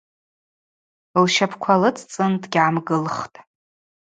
Лщапӏква 1.23 1.75
лыцӏцӏын 1.81 2.31
дыгьгӏамгылхтӏ. 2.41 3.37